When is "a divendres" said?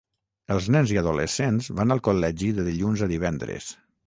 3.09-3.71